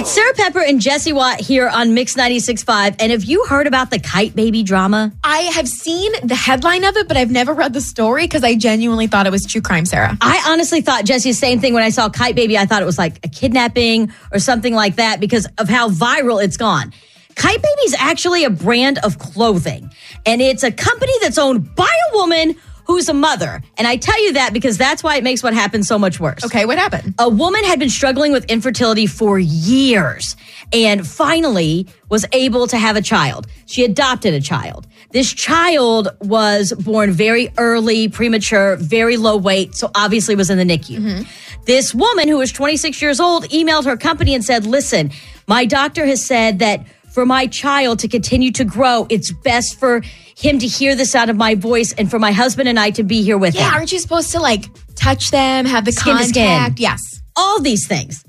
[0.00, 2.96] It's Sarah Pepper and Jesse Watt here on Mix 96.5.
[3.00, 5.12] And have you heard about the Kyte Baby drama?
[5.22, 8.54] I have seen the headline of it, but I've never read the story because I
[8.54, 10.16] genuinely thought it was true crime, Sarah.
[10.22, 12.56] I honestly thought, Jesse, the same thing when I saw Kyte Baby.
[12.56, 16.42] I thought it was like a kidnapping or something like that because of how viral
[16.42, 16.94] it's gone.
[17.34, 19.92] Kyte Baby is actually a brand of clothing,
[20.24, 22.56] and it's a company that's owned by a woman
[22.90, 23.62] who's a mother.
[23.78, 26.44] And I tell you that because that's why it makes what happened so much worse.
[26.44, 27.14] Okay, what happened?
[27.18, 30.36] A woman had been struggling with infertility for years
[30.72, 33.46] and finally was able to have a child.
[33.66, 34.86] She adopted a child.
[35.10, 40.64] This child was born very early, premature, very low weight, so obviously was in the
[40.64, 40.98] NICU.
[40.98, 41.64] Mm-hmm.
[41.66, 45.10] This woman who was 26 years old emailed her company and said, Listen,
[45.46, 49.06] my doctor has said that for my child to continue to grow.
[49.10, 50.02] It's best for
[50.36, 53.02] him to hear the sound of my voice and for my husband and I to
[53.02, 53.74] be here with yeah, him.
[53.74, 56.74] aren't you supposed to like touch them, have the Skin to skin.
[56.76, 57.00] Yes.
[57.36, 58.24] All these things.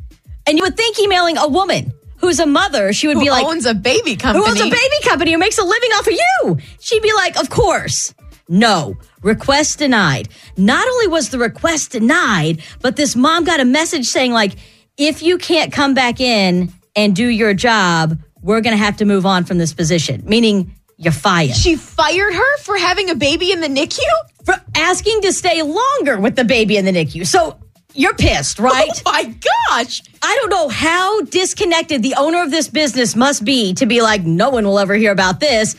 [0.47, 3.45] And you would think emailing a woman who's a mother, she would Who be like,
[3.45, 4.43] owns a baby company?
[4.43, 6.57] who owns a baby company who makes a living off of you?
[6.79, 8.13] She'd be like, of course.
[8.47, 10.27] No, request denied.
[10.57, 14.53] Not only was the request denied, but this mom got a message saying, like,
[14.97, 19.05] if you can't come back in and do your job, we're going to have to
[19.05, 21.55] move on from this position, meaning you're fired.
[21.55, 23.99] She fired her for having a baby in the NICU?
[24.45, 27.25] For asking to stay longer with the baby in the NICU.
[27.25, 27.59] So
[27.93, 28.89] you're pissed, oh right?
[29.05, 29.23] Oh my
[29.69, 30.01] gosh.
[30.21, 34.23] I don't know how disconnected the owner of this business must be to be like,
[34.23, 35.75] no one will ever hear about this.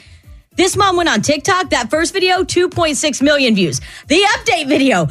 [0.55, 1.71] This mom went on TikTok.
[1.71, 3.81] That first video, 2.6 million views.
[4.09, 5.09] The update video,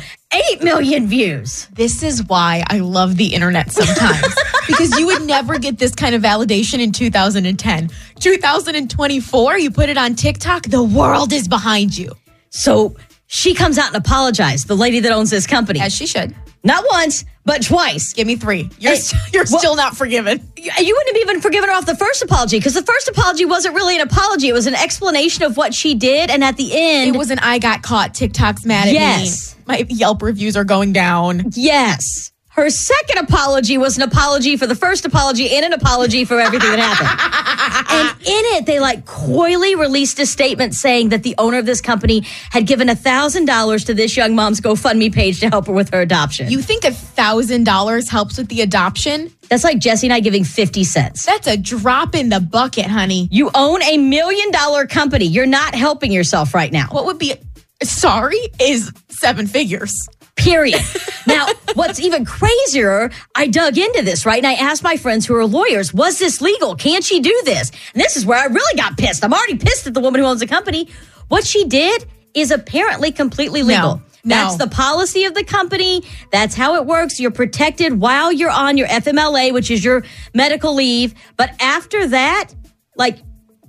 [0.51, 1.67] 8 million views.
[1.73, 4.35] This is why I love the internet sometimes
[4.71, 7.89] because you would never get this kind of validation in 2010.
[8.19, 12.11] 2024, you put it on TikTok, the world is behind you.
[12.49, 12.95] So
[13.27, 15.79] she comes out and apologizes, the lady that owns this company.
[15.79, 16.35] As she should.
[16.63, 18.13] Not once, but twice.
[18.13, 18.69] Give me three.
[18.77, 19.01] You're, Hey,
[19.33, 20.39] you're well- still not forgiven.
[20.57, 23.73] You wouldn't have even forgiven her off the first apology because the first apology wasn't
[23.73, 24.47] really an apology.
[24.49, 26.29] It was an explanation of what she did.
[26.29, 28.13] And at the end, It was an I got caught.
[28.13, 29.55] TikTok's mad at Yes.
[29.55, 29.63] me.
[29.65, 31.45] My Yelp reviews are going down.
[31.53, 32.30] Yes.
[32.53, 36.69] Her second apology was an apology for the first apology and an apology for everything
[36.71, 37.89] that happened.
[37.97, 41.79] and in it, they like coyly released a statement saying that the owner of this
[41.79, 46.01] company had given $1,000 to this young mom's GoFundMe page to help her with her
[46.01, 46.51] adoption.
[46.51, 49.31] You think a thousand dollars helps with the adoption?
[49.49, 51.25] That's like Jesse and I giving 50 cents.
[51.25, 53.29] That's a drop in the bucket, honey.
[53.31, 55.23] You own a million dollar company.
[55.25, 56.87] You're not helping yourself right now.
[56.91, 57.33] What would be
[57.81, 59.93] sorry is seven figures.
[60.35, 60.81] Period.
[61.27, 64.37] now, what's even crazier, I dug into this, right?
[64.37, 66.75] And I asked my friends who are lawyers, was this legal?
[66.75, 67.71] Can she do this?
[67.93, 69.23] And this is where I really got pissed.
[69.23, 70.89] I'm already pissed at the woman who owns the company.
[71.27, 73.95] What she did is apparently completely legal.
[73.95, 74.35] No, no.
[74.35, 76.03] That's the policy of the company.
[76.31, 77.19] That's how it works.
[77.19, 80.03] You're protected while you're on your FMLA, which is your
[80.33, 81.13] medical leave.
[81.37, 82.51] But after that,
[82.95, 83.19] like,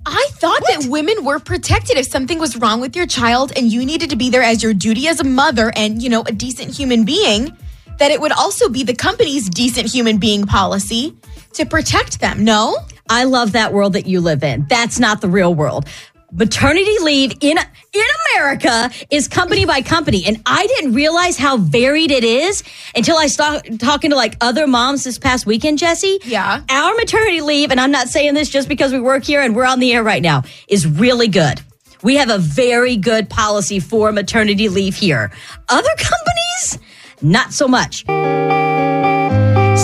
[0.05, 3.85] I thought that women were protected if something was wrong with your child and you
[3.85, 6.75] needed to be there as your duty as a mother and, you know, a decent
[6.75, 7.55] human being,
[7.99, 11.15] that it would also be the company's decent human being policy
[11.53, 12.43] to protect them.
[12.43, 12.77] No?
[13.09, 14.65] I love that world that you live in.
[14.69, 15.87] That's not the real world.
[16.35, 18.03] Maternity leave in in
[18.33, 22.63] America is company by company, and I didn't realize how varied it is
[22.95, 25.77] until I started talking to like other moms this past weekend.
[25.77, 26.61] Jesse, Yeah.
[26.69, 29.65] our maternity leave, and I'm not saying this just because we work here and we're
[29.65, 31.61] on the air right now, is really good.
[32.01, 35.31] We have a very good policy for maternity leave here.
[35.69, 36.79] Other companies,
[37.21, 38.05] not so much.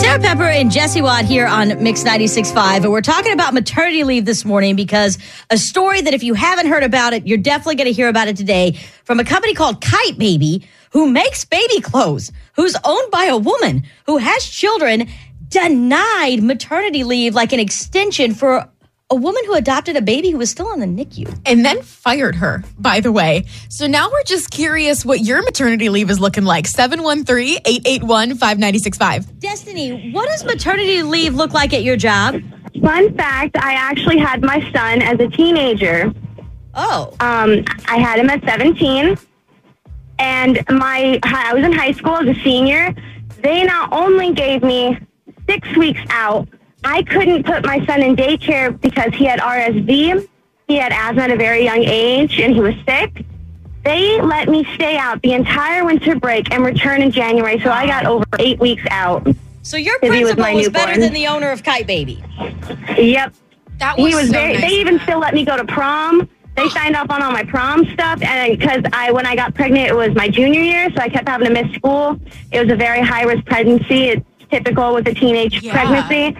[0.09, 2.77] Sarah Pepper and Jesse Watt here on Mix 96.5.
[2.77, 5.19] And we're talking about maternity leave this morning because
[5.51, 8.27] a story that if you haven't heard about it, you're definitely going to hear about
[8.27, 8.71] it today
[9.03, 13.83] from a company called Kyte Baby who makes baby clothes, who's owned by a woman
[14.07, 15.07] who has children
[15.47, 18.67] denied maternity leave, like an extension for
[19.11, 21.39] a woman who adopted a baby who was still in the NICU.
[21.45, 23.45] And then fired her, by the way.
[23.69, 26.67] So now we're just curious what your maternity leave is looking like.
[26.67, 29.39] 713 881 5965.
[29.39, 32.35] Destiny, what does maternity leave look like at your job?
[32.81, 36.13] Fun fact, I actually had my son as a teenager.
[36.75, 39.17] Oh, Um, I had him at 17,
[40.19, 42.93] and my I was in high school as a senior.
[43.41, 44.97] They not only gave me
[45.47, 46.47] six weeks out,
[46.83, 50.27] I couldn't put my son in daycare because he had RSV.
[50.67, 53.25] He had asthma at a very young age, and he was sick.
[53.83, 57.87] They let me stay out the entire winter break and return in January, so I
[57.87, 59.27] got over eight weeks out.
[59.61, 62.23] so your was principal my was better than the owner of Kyte Baby.
[62.97, 63.33] Yep.
[63.79, 64.53] That was, he was so very.
[64.53, 66.29] nice they even still let me go to prom.
[66.55, 69.87] They signed off on all my prom stuff, and because I, when I got pregnant,
[69.87, 72.19] it was my junior year, so I kept having to miss school.
[72.51, 74.09] It was a very high risk pregnancy.
[74.09, 75.71] It's typical with a teenage Yeah.
[75.71, 76.37] pregnancy,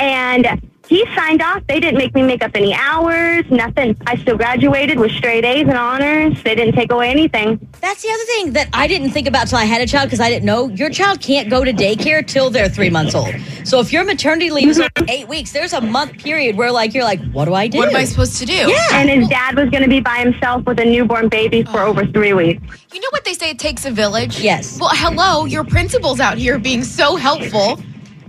[0.00, 0.60] and
[0.90, 1.64] he signed off.
[1.68, 3.96] They didn't make me make up any hours, nothing.
[4.08, 6.42] I still graduated with straight A's and honors.
[6.42, 7.64] They didn't take away anything.
[7.80, 10.18] That's the other thing that I didn't think about till I had a child because
[10.18, 13.32] I didn't know your child can't go to daycare till they're three months old.
[13.62, 15.10] So if your maternity leave is only mm-hmm.
[15.10, 17.78] eight weeks, there's a month period where like you're like, what do I do?
[17.78, 18.52] What am I supposed to do?
[18.52, 18.88] Yeah.
[18.92, 22.04] And his dad was going to be by himself with a newborn baby for over
[22.04, 22.62] three weeks.
[22.92, 23.50] You know what they say?
[23.50, 24.40] It takes a village.
[24.40, 24.80] Yes.
[24.80, 27.80] Well, hello, your principal's out here being so helpful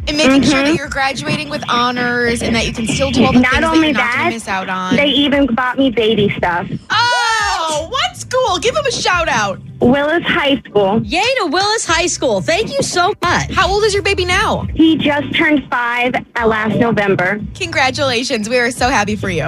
[0.08, 0.66] and making sure Mm-hmm.
[0.72, 3.66] that you're graduating with honors and that you can still do all the Not things
[3.66, 4.96] only that you're not going that, to miss out on.
[4.96, 6.68] They even bought me baby stuff.
[6.90, 8.60] oh, what school?
[8.60, 9.60] Give them a shout out.
[9.80, 11.02] Willis High School.
[11.04, 12.42] Yay to Willis High School.
[12.42, 13.52] Thank you so much.
[13.52, 14.62] How old is your baby now?
[14.76, 17.40] He just turned five uh, last November.
[17.56, 18.48] Congratulations.
[18.50, 19.48] We are so happy for you.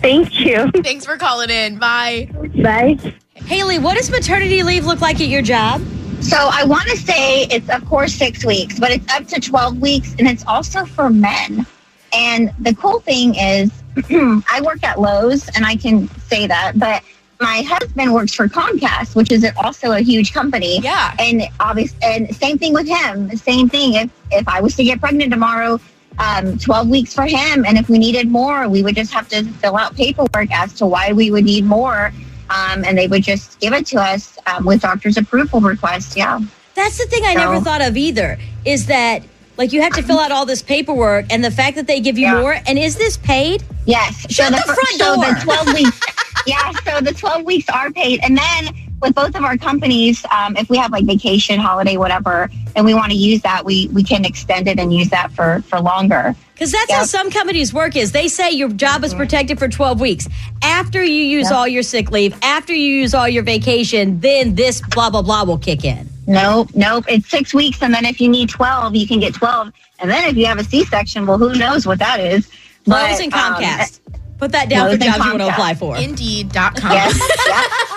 [0.00, 0.70] Thank you.
[0.82, 1.78] Thanks for calling in.
[1.78, 2.30] Bye.
[2.62, 2.98] Bye.
[3.34, 5.82] Haley, what does maternity leave look like at your job?
[6.20, 9.80] So I want to say it's of course six weeks, but it's up to 12
[9.80, 11.66] weeks and it's also for men.
[12.12, 13.70] And the cool thing is
[14.10, 17.02] I work at Lowe's and I can say that, but
[17.40, 20.80] my husband works for Comcast, which is also a huge company.
[20.80, 21.14] Yeah.
[21.18, 23.34] And obvious and same thing with him.
[23.36, 23.94] Same thing.
[23.94, 25.80] If if I was to get pregnant tomorrow,
[26.18, 27.64] um, 12 weeks for him.
[27.64, 30.86] And if we needed more, we would just have to fill out paperwork as to
[30.86, 32.12] why we would need more.
[32.50, 36.16] Um, and they would just give it to us um, with doctor's approval request.
[36.16, 36.40] Yeah.
[36.74, 37.52] That's the thing I No.
[37.52, 38.38] never thought of either.
[38.64, 39.22] Is that
[39.56, 42.18] like you have to fill out all this paperwork and the fact that they give
[42.18, 42.40] you Yeah.
[42.40, 43.62] more and is this paid?
[43.86, 44.26] Yes.
[44.30, 45.24] Shut the fir- front so door.
[45.34, 46.00] the 12 weeks.
[46.46, 46.72] yeah.
[46.84, 48.20] So the 12 weeks are paid.
[48.22, 52.50] And then with both of our companies, um, if we have like vacation, holiday, whatever,
[52.76, 55.62] and we want to use that, we, we can extend it and use that for,
[55.62, 56.34] for longer.
[56.54, 59.98] Because that's how some companies work is they say your job is protected for 12
[59.98, 60.28] weeks.
[60.62, 64.82] After you use all your sick leave, after you use all your vacation, then this
[64.82, 66.06] blah, blah, blah will kick in.
[66.26, 66.68] Nope.
[66.74, 67.06] Nope.
[67.08, 67.82] It's six weeks.
[67.82, 69.72] And then if you need 12, you can get 12.
[70.00, 72.46] And then if you have a C section, well, who knows what that is.
[72.86, 74.00] Lowe's But, and um, Comcast.
[74.36, 75.96] Put that down Lowe's for jobs you want to apply for.
[75.96, 76.92] Indeed.com.
[76.92, 77.18] yes.
[77.48, 77.96] yeah.